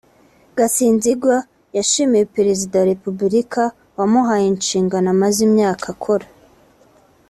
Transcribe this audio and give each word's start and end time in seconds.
Gasinzigwa 0.57 1.35
yashimye 1.77 2.21
Perezida 2.35 2.75
wa 2.79 2.87
Repubulika 2.93 3.63
wamuhaye 3.97 4.45
inshingano 4.53 5.07
amaze 5.15 5.39
imyaka 5.47 5.85
akora 5.93 6.25